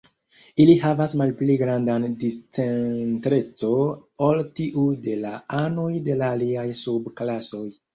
[0.63, 3.71] Ili havas malpli grandan discentreco
[4.31, 7.67] ol tiu de la anoj de la aliaj sub-klasoj.